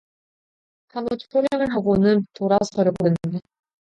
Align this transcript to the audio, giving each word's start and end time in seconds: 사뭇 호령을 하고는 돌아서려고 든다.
사뭇 0.93 1.09
호령을 1.35 1.75
하고는 1.75 2.25
돌아서려고 2.33 2.95
든다. 3.21 3.39